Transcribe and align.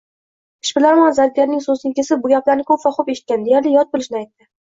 Ishbilarmon 0.67 1.11
zargarning 1.17 1.61
soʻzini 1.65 1.91
kesib, 2.01 2.23
bu 2.23 2.33
gaplarni 2.33 2.67
koʻp 2.71 2.83
va 2.87 2.93
xoʻb 2.97 3.13
eshitgani, 3.15 3.47
deyarli 3.51 3.77
yod 3.77 3.93
bilishini 3.95 4.19
aytdi 4.25 4.49